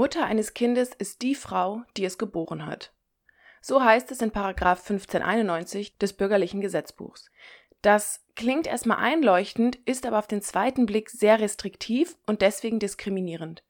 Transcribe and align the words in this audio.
Mutter 0.00 0.24
eines 0.24 0.54
Kindes 0.54 0.92
ist 0.94 1.20
die 1.20 1.34
Frau, 1.34 1.82
die 1.98 2.06
es 2.06 2.16
geboren 2.16 2.64
hat. 2.64 2.94
So 3.60 3.84
heißt 3.84 4.10
es 4.10 4.22
in 4.22 4.30
Paragraph 4.30 4.78
1591 4.78 5.98
des 5.98 6.14
bürgerlichen 6.14 6.62
Gesetzbuchs. 6.62 7.30
Das 7.82 8.24
klingt 8.34 8.66
erstmal 8.66 8.96
einleuchtend, 8.96 9.76
ist 9.84 10.06
aber 10.06 10.18
auf 10.18 10.26
den 10.26 10.40
zweiten 10.40 10.86
Blick 10.86 11.10
sehr 11.10 11.38
restriktiv 11.38 12.16
und 12.24 12.40
deswegen 12.40 12.78
diskriminierend. 12.78 13.62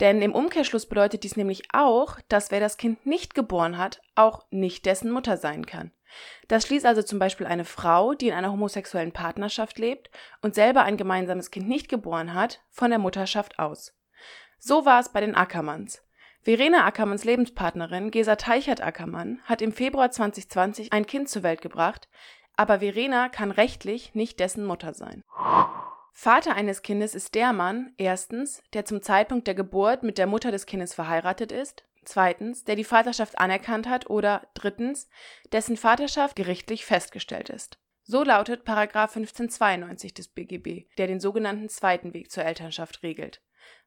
Denn 0.00 0.20
im 0.20 0.34
Umkehrschluss 0.34 0.84
bedeutet 0.84 1.24
dies 1.24 1.38
nämlich 1.38 1.62
auch, 1.72 2.18
dass 2.28 2.50
wer 2.50 2.60
das 2.60 2.76
Kind 2.76 3.06
nicht 3.06 3.34
geboren 3.34 3.78
hat, 3.78 4.02
auch 4.14 4.44
nicht 4.50 4.84
dessen 4.84 5.10
Mutter 5.10 5.38
sein 5.38 5.64
kann. 5.64 5.90
Das 6.48 6.66
schließt 6.66 6.84
also 6.84 7.02
zum 7.02 7.18
Beispiel 7.18 7.46
eine 7.46 7.64
Frau, 7.64 8.12
die 8.12 8.28
in 8.28 8.34
einer 8.34 8.52
homosexuellen 8.52 9.12
Partnerschaft 9.12 9.78
lebt 9.78 10.10
und 10.42 10.54
selber 10.54 10.82
ein 10.82 10.98
gemeinsames 10.98 11.50
Kind 11.50 11.66
nicht 11.66 11.88
geboren 11.88 12.34
hat, 12.34 12.60
von 12.68 12.90
der 12.90 12.98
Mutterschaft 12.98 13.58
aus. 13.58 13.94
So 14.64 14.86
war 14.86 15.00
es 15.00 15.08
bei 15.08 15.20
den 15.20 15.34
Ackermanns. 15.34 16.04
Verena 16.40 16.86
Ackermanns 16.86 17.24
Lebenspartnerin 17.24 18.12
Gesa 18.12 18.36
Teichert-Ackermann 18.36 19.40
hat 19.42 19.60
im 19.60 19.72
Februar 19.72 20.12
2020 20.12 20.92
ein 20.92 21.04
Kind 21.04 21.28
zur 21.28 21.42
Welt 21.42 21.62
gebracht, 21.62 22.08
aber 22.54 22.78
Verena 22.78 23.28
kann 23.28 23.50
rechtlich 23.50 24.14
nicht 24.14 24.38
dessen 24.38 24.64
Mutter 24.64 24.94
sein. 24.94 25.24
Vater 26.12 26.54
eines 26.54 26.82
Kindes 26.82 27.16
ist 27.16 27.34
der 27.34 27.52
Mann, 27.52 27.92
erstens, 27.96 28.62
der 28.72 28.84
zum 28.84 29.02
Zeitpunkt 29.02 29.48
der 29.48 29.56
Geburt 29.56 30.04
mit 30.04 30.16
der 30.16 30.28
Mutter 30.28 30.52
des 30.52 30.64
Kindes 30.64 30.94
verheiratet 30.94 31.50
ist, 31.50 31.82
zweitens, 32.04 32.62
der 32.62 32.76
die 32.76 32.84
Vaterschaft 32.84 33.38
anerkannt 33.38 33.88
hat 33.88 34.10
oder 34.10 34.46
drittens, 34.54 35.08
dessen 35.50 35.76
Vaterschaft 35.76 36.36
gerichtlich 36.36 36.86
festgestellt 36.86 37.50
ist. 37.50 37.78
So 38.04 38.22
lautet 38.22 38.64
Paragraph 38.64 39.16
1592 39.16 40.14
des 40.14 40.28
BGB, 40.28 40.86
der 40.98 41.08
den 41.08 41.18
sogenannten 41.18 41.68
zweiten 41.68 42.14
Weg 42.14 42.30
zur 42.30 42.44
Elternschaft 42.44 43.02
regelt. 43.02 43.40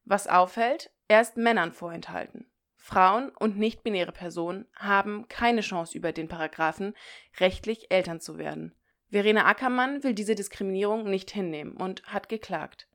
Was 0.04 0.28
auffällt, 0.28 0.92
er 1.08 1.22
ist 1.22 1.38
Männern 1.38 1.72
vorenthalten. 1.72 2.50
Frauen 2.76 3.30
und 3.30 3.58
nicht-binäre 3.58 4.12
Personen 4.12 4.68
haben 4.76 5.28
keine 5.28 5.62
Chance 5.62 5.98
über 5.98 6.12
den 6.12 6.28
Paragraphen 6.28 6.94
rechtlich 7.40 7.92
Eltern 7.92 8.20
zu 8.20 8.38
werden. 8.38 8.76
Verena 9.10 9.46
Ackermann 9.46 10.04
will 10.04 10.14
diese 10.14 10.36
Diskriminierung 10.36 11.10
nicht 11.10 11.32
hinnehmen 11.32 11.78
und 11.78 12.04
hat 12.04 12.30
geklagt. 12.30 12.88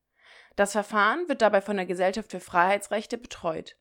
Das 0.54 0.72
Verfahren 0.72 1.28
wird 1.28 1.42
dabei 1.42 1.60
von 1.60 1.76
der 1.76 1.86
Gesellschaft 1.86 2.30
für 2.30 2.40
Freiheitsrechte 2.40 3.18
betreut. 3.18 3.76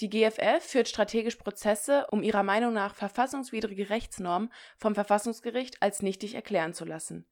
Die 0.00 0.08
GFF 0.08 0.62
führt 0.62 0.88
strategisch 0.88 1.36
Prozesse, 1.36 2.06
um 2.10 2.22
ihrer 2.22 2.42
Meinung 2.42 2.72
nach 2.72 2.94
verfassungswidrige 2.94 3.90
Rechtsnormen 3.90 4.50
vom 4.78 4.94
Verfassungsgericht 4.94 5.82
als 5.82 6.00
nichtig 6.00 6.34
erklären 6.34 6.72
zu 6.72 6.84
lassen. 6.84 7.26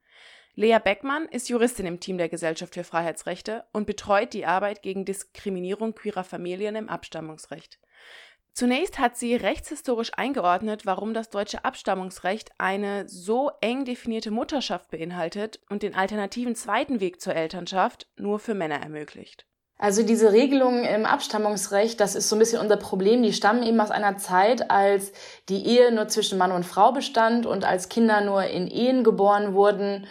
Lea 0.59 0.79
Beckmann 0.83 1.27
ist 1.27 1.49
Juristin 1.49 1.87
im 1.87 2.01
Team 2.01 2.19
der 2.19 2.29
Gesellschaft 2.29 2.75
für 2.75 2.83
Freiheitsrechte 2.83 3.63
und 3.73 3.87
betreut 3.87 4.33
die 4.33 4.45
Arbeit 4.45 4.83
gegen 4.83 5.05
Diskriminierung 5.05 5.95
queerer 5.95 6.25
Familien 6.25 6.75
im 6.75 6.89
Abstammungsrecht. 6.89 7.79
Zunächst 8.55 8.99
hat 8.99 9.17
sie 9.17 9.37
rechtshistorisch 9.37 10.11
eingeordnet, 10.17 10.85
warum 10.85 11.15
das 11.15 11.31
deutsche 11.31 11.65
Abstammungsrecht 11.65 12.51
eine 12.59 13.09
so 13.09 13.53
eng 13.61 13.85
definierte 13.85 14.33
Mutterschaft 14.33 14.91
beinhaltet 14.91 15.61
und 15.71 15.85
den 15.85 15.95
alternativen 15.95 16.57
zweiten 16.57 16.99
Weg 16.99 17.21
zur 17.21 17.37
Elternschaft 17.37 18.09
nur 18.17 18.41
für 18.41 18.55
Männer 18.55 18.83
ermöglicht. 18.83 19.47
Also 19.79 20.03
diese 20.03 20.33
Regelungen 20.33 20.83
im 20.85 21.07
Abstammungsrecht, 21.07 22.01
das 22.01 22.17
ist 22.17 22.29
so 22.29 22.35
ein 22.35 22.41
bisschen 22.41 22.61
unser 22.61 22.79
Problem. 22.79 23.23
Die 23.23 23.33
stammen 23.33 23.63
eben 23.63 23.81
aus 23.81 23.93
einer 23.93 24.17
Zeit, 24.17 24.73
als 24.73 25.13
die 25.49 25.65
Ehe 25.67 25.93
nur 25.93 26.09
zwischen 26.09 26.37
Mann 26.37 26.51
und 26.51 26.67
Frau 26.67 26.91
bestand 26.91 27.47
und 27.47 27.65
als 27.65 27.89
Kinder 27.89 28.23
nur 28.23 28.43
in 28.43 28.67
Ehen 28.67 29.05
geboren 29.05 29.55
wurden 29.55 30.05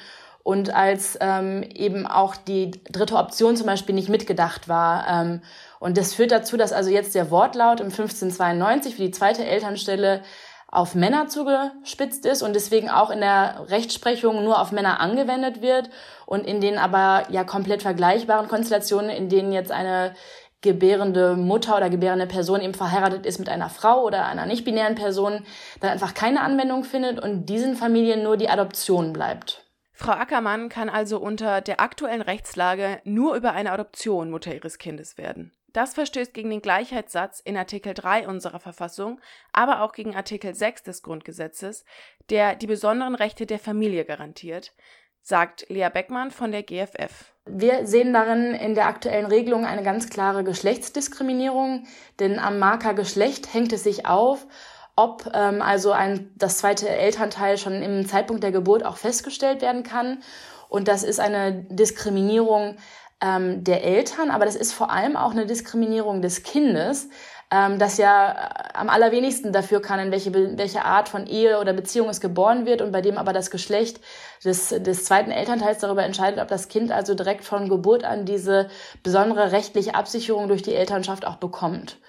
und 0.48 0.74
als 0.74 1.18
ähm, 1.20 1.62
eben 1.76 2.08
auch 2.08 2.38
die 2.38 2.72
dritte 2.90 3.18
Option 3.18 3.58
zum 3.58 3.66
Beispiel 3.66 3.94
nicht 3.94 4.08
mitgedacht 4.08 4.70
war. 4.70 5.06
Ähm, 5.06 5.42
und 5.82 5.98
das 5.98 6.14
führt 6.14 6.32
dazu, 6.32 6.56
dass 6.56 6.72
also 6.72 6.90
jetzt 6.90 7.16
der 7.16 7.32
Wortlaut 7.32 7.82
im 7.82 7.88
1592 7.88 8.96
für 8.96 9.02
die 9.02 9.12
zweite 9.12 9.44
Elternstelle 9.44 10.22
auf 10.70 10.96
Männer 10.96 11.28
zugespitzt 11.28 12.26
ist 12.26 12.44
und 12.44 12.54
deswegen 12.56 12.90
auch 12.90 13.10
in 13.10 13.20
der 13.20 13.66
Rechtsprechung 13.68 14.42
nur 14.42 14.62
auf 14.62 14.72
Männer 14.72 15.02
angewendet 15.02 15.62
wird 15.62 15.90
und 16.26 16.48
in 16.48 16.62
den 16.62 16.78
aber 16.78 17.26
ja 17.30 17.44
komplett 17.44 17.82
vergleichbaren 17.82 18.48
Konstellationen, 18.48 19.10
in 19.10 19.28
denen 19.28 19.52
jetzt 19.52 19.74
eine 19.74 20.14
gebärende 20.62 21.36
Mutter 21.36 21.76
oder 21.76 21.90
gebärende 21.90 22.26
Person 22.26 22.62
eben 22.62 22.74
verheiratet 22.74 23.26
ist 23.26 23.40
mit 23.40 23.50
einer 23.50 23.70
Frau 23.70 24.02
oder 24.02 24.26
einer 24.28 24.46
nicht-binären 24.46 24.96
Person, 24.96 25.46
dann 25.82 25.92
einfach 25.92 26.14
keine 26.14 26.40
Anwendung 26.40 26.86
findet 26.86 27.20
und 27.20 27.48
diesen 27.48 27.76
Familien 27.76 28.24
nur 28.24 28.38
die 28.38 28.48
Adoption 28.48 29.12
bleibt. 29.12 29.67
Frau 30.00 30.12
Ackermann 30.12 30.70
kann 30.70 30.90
also 30.90 31.18
unter 31.18 31.60
der 31.60 31.82
aktuellen 31.82 32.22
Rechtslage 32.22 33.02
nur 33.04 33.34
über 33.34 33.54
eine 33.54 33.72
Adoption 33.72 34.30
Mutter 34.30 34.54
ihres 34.54 34.78
Kindes 34.78 35.18
werden. 35.18 35.52
Das 35.74 35.96
verstößt 35.96 36.36
gegen 36.36 36.52
den 36.52 36.62
Gleichheitssatz 36.62 37.40
in 37.40 37.58
Artikel 37.58 37.96
3 37.96 38.28
unserer 38.28 38.60
Verfassung, 38.60 39.20
aber 39.54 39.82
auch 39.82 39.94
gegen 39.94 40.16
Artikel 40.16 40.54
6 40.54 40.84
des 40.84 41.02
Grundgesetzes, 41.02 41.84
der 42.30 42.56
die 42.56 42.68
besonderen 42.68 43.16
Rechte 43.16 43.48
der 43.48 43.58
Familie 43.58 44.06
garantiert, 44.06 44.76
sagt 45.24 45.66
Lea 45.68 45.90
Beckmann 45.92 46.30
von 46.30 46.52
der 46.52 46.62
GFF. 46.62 47.34
Wir 47.48 47.88
sehen 47.88 48.14
darin 48.14 48.54
in 48.54 48.76
der 48.76 48.86
aktuellen 48.86 49.26
Regelung 49.26 49.66
eine 49.66 49.82
ganz 49.82 50.12
klare 50.12 50.44
Geschlechtsdiskriminierung, 50.44 51.88
denn 52.20 52.38
am 52.38 52.60
Marker 52.60 52.94
Geschlecht 52.94 53.52
hängt 53.52 53.74
es 53.74 53.84
sich 53.84 54.06
auf, 54.06 54.46
ob 54.98 55.32
ähm, 55.34 55.62
also 55.62 55.92
ein, 55.92 56.32
das 56.36 56.58
zweite 56.58 56.90
Elternteil 56.90 57.58
schon 57.58 57.82
im 57.82 58.06
Zeitpunkt 58.08 58.44
der 58.44 58.52
Geburt 58.52 58.84
auch 58.84 58.98
festgestellt 58.98 59.62
werden 59.62 59.84
kann. 59.84 60.24
Und 60.68 60.90
das 60.90 61.04
ist 61.04 61.20
eine 61.20 61.54
Diskriminierung 61.70 62.76
ähm, 63.22 63.64
der 63.64 63.84
Eltern, 63.84 64.32
aber 64.32 64.46
das 64.46 64.56
ist 64.56 64.74
vor 64.74 64.92
allem 64.92 65.16
auch 65.16 65.32
eine 65.32 65.46
Diskriminierung 65.46 66.22
des 66.22 66.42
Kindes, 66.44 67.10
ähm, 67.52 67.78
das 67.78 67.98
ja 67.98 68.32
äh, 68.32 68.74
am 68.74 68.90
allerwenigsten 68.90 69.54
dafür 69.54 69.84
kann, 69.84 70.00
in 70.00 70.12
welche, 70.12 70.34
welche 70.34 70.84
Art 70.84 71.10
von 71.10 71.28
Ehe 71.28 71.60
oder 71.60 71.74
Beziehung 71.74 72.10
es 72.10 72.20
geboren 72.20 72.66
wird 72.66 72.82
und 72.82 72.92
bei 72.92 73.02
dem 73.02 73.20
aber 73.20 73.34
das 73.34 73.52
Geschlecht 73.52 74.02
des, 74.44 74.70
des 74.70 75.06
zweiten 75.06 75.32
Elternteils 75.32 75.78
darüber 75.78 76.04
entscheidet, 76.04 76.40
ob 76.40 76.48
das 76.48 76.70
Kind 76.70 76.92
also 76.92 77.14
direkt 77.14 77.46
von 77.46 77.70
Geburt 77.70 78.04
an 78.04 78.26
diese 78.26 78.68
besondere 79.04 79.52
rechtliche 79.52 79.94
Absicherung 79.94 80.48
durch 80.48 80.64
die 80.64 80.74
Elternschaft 80.74 81.26
auch 81.26 81.38
bekommt. 81.38 82.00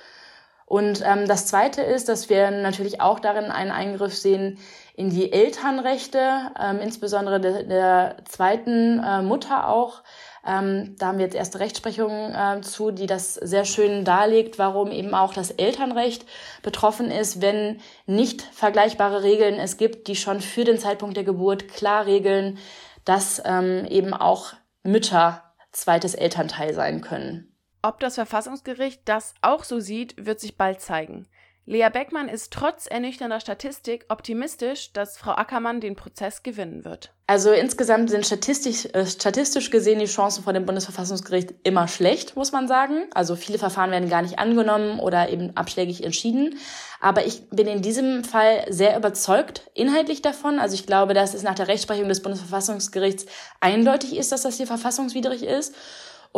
Und 0.69 1.03
ähm, 1.03 1.27
das 1.27 1.47
Zweite 1.47 1.81
ist, 1.81 2.11
dass 2.11 2.29
wir 2.29 2.51
natürlich 2.51 3.01
auch 3.01 3.21
darin 3.21 3.51
einen 3.51 3.71
Eingriff 3.71 4.15
sehen 4.15 4.59
in 4.95 5.09
die 5.09 5.33
Elternrechte, 5.33 6.53
ähm, 6.61 6.81
insbesondere 6.81 7.41
der, 7.41 7.63
der 7.63 8.17
zweiten 8.29 9.03
äh, 9.03 9.23
Mutter 9.23 9.69
auch. 9.69 10.03
Ähm, 10.47 10.95
da 10.99 11.07
haben 11.07 11.19
wir 11.19 11.25
jetzt 11.25 11.37
erste 11.37 11.61
Rechtsprechung 11.61 12.35
äh, 12.35 12.61
zu, 12.61 12.91
die 12.91 13.07
das 13.07 13.33
sehr 13.33 13.65
schön 13.65 14.05
darlegt, 14.05 14.59
warum 14.59 14.91
eben 14.91 15.15
auch 15.15 15.33
das 15.33 15.51
Elternrecht 15.53 16.27
betroffen 16.63 17.11
ist, 17.11 17.41
wenn 17.41 17.81
nicht 18.05 18.43
vergleichbare 18.43 19.23
Regeln 19.23 19.55
es 19.55 19.79
gibt, 19.79 20.07
die 20.07 20.17
schon 20.17 20.43
für 20.43 20.65
den 20.65 20.79
Zeitpunkt 20.79 21.17
der 21.17 21.25
Geburt 21.25 21.69
klar 21.69 22.05
regeln, 22.05 22.59
dass 23.07 23.41
ähm, 23.47 23.87
eben 23.89 24.13
auch 24.13 24.53
Mütter 24.83 25.43
zweites 25.73 26.15
Elternteil 26.15 26.75
sein 26.75 27.01
können. 27.01 27.58
Ob 27.81 28.01
das 28.01 28.17
Verfassungsgericht 28.17 29.03
das 29.05 29.35
auch 29.41 29.63
so 29.63 29.79
sieht, 29.79 30.15
wird 30.27 30.41
sich 30.41 30.57
bald 30.57 30.81
zeigen. 30.81 31.29
Lea 31.65 31.91
Beckmann 31.93 32.31
ist 32.31 32.51
trotz 32.51 32.87
ernüchternder 32.87 33.41
Statistik 33.41 34.07
optimistisch, 34.09 34.95
dass 34.95 35.19
Frau 35.19 35.33
Ackermann 35.33 35.83
den 35.83 35.97
Prozess 35.97 36.43
gewinnen 36.43 36.87
wird. 36.87 37.13
Also 37.27 37.53
insgesamt 37.53 38.09
sind 38.09 38.25
statistisch, 38.25 38.87
äh, 38.95 39.05
statistisch 39.05 39.71
gesehen 39.71 39.99
die 39.99 40.07
Chancen 40.07 40.45
vor 40.45 40.55
dem 40.55 40.65
Bundesverfassungsgericht 40.65 41.53
immer 41.65 41.87
schlecht, 41.87 42.37
muss 42.37 42.53
man 42.53 42.69
sagen. 42.69 43.05
Also 43.13 43.37
viele 43.37 43.59
Verfahren 43.59 43.91
werden 43.91 44.09
gar 44.09 44.23
nicht 44.23 44.39
angenommen 44.39 44.99
oder 44.99 45.29
eben 45.29 45.55
abschlägig 45.59 46.05
entschieden. 46.05 46.59
Aber 47.03 47.27
ich 47.27 47.51
bin 47.51 47.67
in 47.67 47.83
diesem 47.83 48.25
Fall 48.25 48.65
sehr 48.71 48.97
überzeugt 48.97 49.71
inhaltlich 49.75 50.23
davon. 50.23 50.59
Also 50.59 50.75
ich 50.75 50.87
glaube, 50.87 51.13
dass 51.13 51.35
es 51.35 51.43
nach 51.43 51.55
der 51.55 51.69
Rechtsprechung 51.69 52.09
des 52.09 52.23
Bundesverfassungsgerichts 52.23 53.27
eindeutig 53.61 54.17
ist, 54.17 54.33
dass 54.33 54.41
das 54.41 54.57
hier 54.57 54.67
verfassungswidrig 54.67 55.43
ist. 55.43 55.75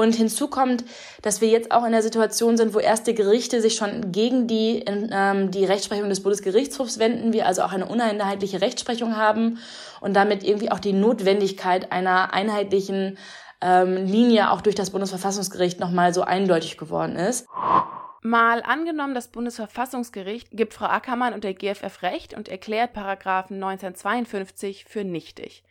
Und 0.00 0.14
hinzu 0.14 0.48
kommt, 0.48 0.84
dass 1.20 1.42
wir 1.42 1.48
jetzt 1.48 1.72
auch 1.72 1.84
in 1.84 1.92
der 1.92 2.02
Situation 2.02 2.56
sind, 2.56 2.72
wo 2.72 2.78
erste 2.78 3.12
Gerichte 3.12 3.60
sich 3.60 3.74
schon 3.74 4.12
gegen 4.12 4.46
die, 4.46 4.82
ähm, 4.86 5.50
die 5.50 5.66
Rechtsprechung 5.66 6.08
des 6.08 6.22
Bundesgerichtshofs 6.22 6.98
wenden, 6.98 7.34
wir 7.34 7.46
also 7.46 7.60
auch 7.60 7.72
eine 7.72 7.84
uneinheitliche 7.84 8.62
Rechtsprechung 8.62 9.18
haben 9.18 9.58
und 10.00 10.14
damit 10.14 10.42
irgendwie 10.42 10.70
auch 10.70 10.78
die 10.78 10.94
Notwendigkeit 10.94 11.92
einer 11.92 12.32
einheitlichen 12.32 13.18
ähm, 13.60 14.06
Linie 14.06 14.50
auch 14.52 14.62
durch 14.62 14.74
das 14.74 14.88
Bundesverfassungsgericht 14.88 15.80
nochmal 15.80 16.14
so 16.14 16.22
eindeutig 16.22 16.78
geworden 16.78 17.16
ist. 17.16 17.46
Mal 18.22 18.62
angenommen, 18.62 19.14
das 19.14 19.28
Bundesverfassungsgericht 19.28 20.48
gibt 20.52 20.72
Frau 20.72 20.86
Ackermann 20.86 21.34
und 21.34 21.44
der 21.44 21.52
GFF 21.52 22.00
Recht 22.00 22.32
und 22.32 22.48
erklärt 22.48 22.94
Paragraphen 22.94 23.62
1952 23.62 24.86
für 24.86 25.04
nichtig. 25.04 25.62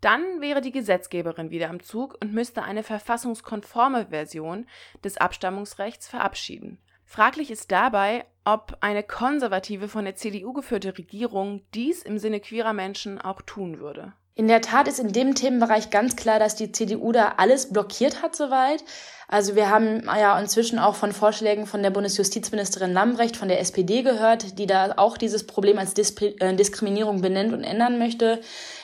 Dann 0.00 0.40
wäre 0.40 0.60
die 0.60 0.72
Gesetzgeberin 0.72 1.50
wieder 1.50 1.68
am 1.68 1.82
Zug 1.82 2.16
und 2.20 2.32
müsste 2.32 2.62
eine 2.62 2.82
verfassungskonforme 2.82 4.06
Version 4.06 4.66
des 5.04 5.18
Abstammungsrechts 5.18 6.08
verabschieden. 6.08 6.78
Fraglich 7.04 7.50
ist 7.50 7.72
dabei, 7.72 8.24
ob 8.44 8.78
eine 8.80 9.02
konservative 9.02 9.88
von 9.88 10.04
der 10.04 10.14
CDU 10.14 10.52
geführte 10.52 10.96
Regierung 10.96 11.62
dies 11.74 12.02
im 12.02 12.18
Sinne 12.18 12.40
queerer 12.40 12.72
Menschen 12.72 13.20
auch 13.20 13.42
tun 13.42 13.80
würde. 13.80 14.14
In 14.40 14.48
der 14.48 14.62
Tat 14.62 14.88
ist 14.88 14.98
in 14.98 15.12
dem 15.12 15.34
Themenbereich 15.34 15.90
ganz 15.90 16.16
klar, 16.16 16.38
dass 16.38 16.54
die 16.54 16.72
CDU 16.72 17.12
da 17.12 17.34
alles 17.36 17.74
blockiert 17.74 18.22
hat 18.22 18.34
soweit. 18.34 18.82
Also 19.28 19.54
wir 19.54 19.68
haben 19.68 20.04
ja 20.06 20.40
inzwischen 20.40 20.78
auch 20.78 20.94
von 20.94 21.12
Vorschlägen 21.12 21.66
von 21.66 21.82
der 21.82 21.90
Bundesjustizministerin 21.90 22.94
Lambrecht 22.94 23.36
von 23.36 23.48
der 23.48 23.60
SPD 23.60 24.00
gehört, 24.00 24.58
die 24.58 24.66
da 24.66 24.94
auch 24.96 25.18
dieses 25.18 25.46
Problem 25.46 25.76
als 25.76 25.92
äh, 25.92 26.54
Diskriminierung 26.54 27.20
benennt 27.20 27.52
und 27.52 27.64
ändern 27.64 27.98
möchte. 27.98 28.40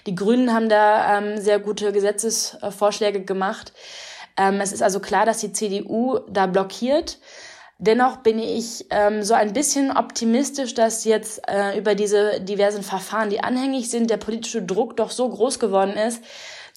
Die 0.07 0.15
Grünen 0.15 0.53
haben 0.53 0.69
da 0.69 1.17
ähm, 1.17 1.41
sehr 1.41 1.59
gute 1.59 1.91
Gesetzesvorschläge 1.91 3.25
gemacht. 3.25 3.73
Ähm, 4.37 4.61
es 4.61 4.73
ist 4.73 4.83
also 4.83 5.01
klar, 5.01 5.25
dass 5.25 5.39
die 5.39 5.55
CDU 5.55 6.19
da 6.29 6.47
blockiert. 6.49 7.17
Dennoch 7.79 8.19
bin 8.19 8.39
ich 8.39 8.87
ähm, 8.89 9.23
so 9.23 9.35
ein 9.35 9.53
bisschen 9.53 9.95
optimistisch, 9.95 10.73
dass 10.73 11.05
jetzt 11.05 11.43
äh, 11.47 11.79
über 11.79 11.95
diese 11.95 12.41
diversen 12.41 12.83
Verfahren, 12.83 13.29
die 13.29 13.41
anhängig 13.41 13.91
sind, 13.91 14.09
der 14.09 14.17
politische 14.17 14.63
Druck 14.63 14.97
doch 14.97 15.11
so 15.11 15.29
groß 15.29 15.59
geworden 15.59 15.93
ist, 15.93 16.25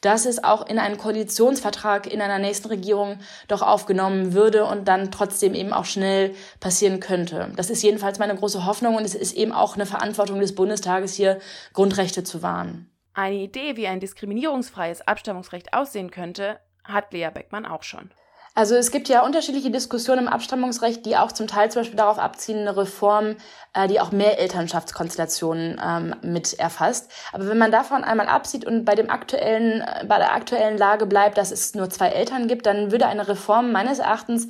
dass 0.02 0.26
es 0.26 0.44
auch 0.44 0.68
in 0.68 0.78
einen 0.78 0.98
Koalitionsvertrag 0.98 2.12
in 2.12 2.22
einer 2.22 2.40
nächsten 2.40 2.68
Regierung 2.68 3.20
doch 3.48 3.62
aufgenommen 3.62 4.34
würde 4.34 4.66
und 4.66 4.88
dann 4.88 5.12
trotzdem 5.12 5.54
eben 5.54 5.74
auch 5.74 5.86
schnell 5.86 6.36
passieren 6.60 7.00
könnte. 7.00 7.52
Das 7.56 7.70
ist 7.70 7.82
jedenfalls 7.82 8.20
meine 8.20 8.36
große 8.36 8.66
Hoffnung 8.66 8.96
und 8.96 9.06
es 9.06 9.16
ist 9.16 9.34
eben 9.34 9.54
auch 9.54 9.76
eine 9.76 9.86
Verantwortung 9.86 10.40
des 10.40 10.56
Bundestages 10.56 11.14
hier, 11.14 11.40
Grundrechte 11.74 12.24
zu 12.24 12.42
wahren. 12.42 12.90
Eine 13.14 13.36
Idee, 13.36 13.76
wie 13.76 13.88
ein 13.88 14.00
diskriminierungsfreies 14.00 15.02
Abstammungsrecht 15.02 15.74
aussehen 15.74 16.12
könnte, 16.12 16.60
hat 16.84 17.12
Lea 17.14 17.30
Beckmann 17.34 17.66
auch 17.66 17.84
schon. 17.84 18.12
Also 18.60 18.76
es 18.76 18.92
gibt 18.92 19.08
ja 19.08 19.26
unterschiedliche 19.26 19.72
Diskussionen 19.72 20.24
im 20.24 20.28
Abstammungsrecht, 20.28 21.06
die 21.06 21.16
auch 21.16 21.32
zum 21.32 21.48
Teil 21.48 21.72
zum 21.72 21.80
Beispiel 21.80 21.96
darauf 21.96 22.20
abziehen, 22.20 22.60
eine 22.60 22.76
Reform, 22.76 23.38
äh, 23.74 23.88
die 23.88 24.02
auch 24.02 24.12
mehr 24.12 24.38
Elternschaftskonstellationen 24.38 25.80
ähm, 25.82 26.14
mit 26.24 26.60
erfasst. 26.60 27.10
Aber 27.32 27.48
wenn 27.48 27.58
man 27.58 27.72
davon 27.72 28.04
einmal 28.04 28.28
absieht 28.28 28.66
und 28.66 28.84
bei 28.84 28.96
dem 28.96 29.10
aktuellen, 29.10 29.80
äh, 29.80 30.04
bei 30.06 30.18
der 30.18 30.34
aktuellen 30.34 30.78
Lage 30.78 31.06
bleibt, 31.06 31.38
dass 31.38 31.52
es 31.52 31.74
nur 31.74 31.90
zwei 31.90 32.10
Eltern 32.10 32.50
gibt, 32.50 32.66
dann 32.66 32.92
würde 32.92 33.08
eine 33.08 33.30
Reform 33.30 33.72
meines 33.72 34.00
Erachtens 34.00 34.50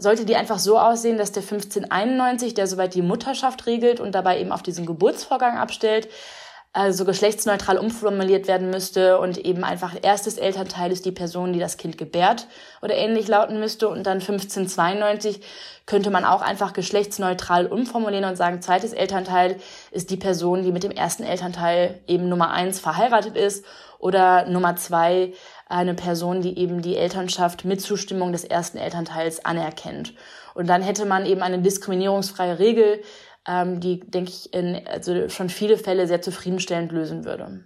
sollte 0.00 0.24
die 0.24 0.36
einfach 0.36 0.60
so 0.60 0.78
aussehen, 0.78 1.18
dass 1.18 1.32
der 1.32 1.42
1591, 1.42 2.54
der 2.54 2.68
soweit 2.68 2.94
die 2.94 3.02
Mutterschaft 3.02 3.66
regelt 3.66 3.98
und 3.98 4.14
dabei 4.14 4.40
eben 4.40 4.52
auf 4.52 4.62
diesen 4.62 4.86
Geburtsvorgang 4.86 5.58
abstellt, 5.58 6.08
also 6.78 7.04
geschlechtsneutral 7.04 7.76
umformuliert 7.76 8.46
werden 8.46 8.70
müsste 8.70 9.18
und 9.18 9.36
eben 9.36 9.64
einfach 9.64 9.96
erstes 10.00 10.38
Elternteil 10.38 10.92
ist 10.92 11.04
die 11.04 11.12
Person, 11.12 11.52
die 11.52 11.58
das 11.58 11.76
Kind 11.76 11.98
gebärt 11.98 12.46
oder 12.82 12.94
ähnlich 12.94 13.26
lauten 13.26 13.58
müsste 13.58 13.88
und 13.88 14.06
dann 14.06 14.20
1592 14.20 15.40
könnte 15.86 16.10
man 16.10 16.24
auch 16.24 16.40
einfach 16.40 16.72
geschlechtsneutral 16.74 17.66
umformulieren 17.66 18.26
und 18.26 18.36
sagen, 18.36 18.62
zweites 18.62 18.92
Elternteil 18.92 19.56
ist 19.90 20.10
die 20.10 20.16
Person, 20.16 20.62
die 20.62 20.70
mit 20.70 20.84
dem 20.84 20.92
ersten 20.92 21.24
Elternteil 21.24 21.98
eben 22.06 22.28
Nummer 22.28 22.52
eins 22.52 22.78
verheiratet 22.78 23.36
ist 23.36 23.64
oder 23.98 24.48
Nummer 24.48 24.76
zwei 24.76 25.32
eine 25.68 25.94
Person, 25.94 26.42
die 26.42 26.58
eben 26.58 26.80
die 26.80 26.96
Elternschaft 26.96 27.64
mit 27.64 27.80
Zustimmung 27.80 28.30
des 28.30 28.44
ersten 28.44 28.78
Elternteils 28.78 29.44
anerkennt. 29.44 30.14
Und 30.54 30.68
dann 30.68 30.82
hätte 30.82 31.06
man 31.06 31.26
eben 31.26 31.42
eine 31.42 31.58
diskriminierungsfreie 31.58 32.58
Regel, 32.58 33.02
ähm, 33.48 33.80
die, 33.80 34.00
denke 34.00 34.30
ich, 34.30 34.52
in 34.54 34.86
also 34.86 35.28
schon 35.28 35.48
viele 35.48 35.78
Fälle 35.78 36.06
sehr 36.06 36.22
zufriedenstellend 36.22 36.92
lösen 36.92 37.24
würde. 37.24 37.64